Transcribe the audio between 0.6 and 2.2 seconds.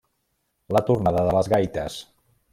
La tornada de les gaites.